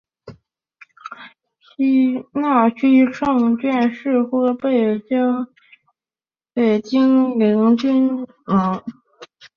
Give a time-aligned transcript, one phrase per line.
[2.33, 5.45] 纳希尔圣剑似乎被交
[6.55, 8.83] 给精灵君王。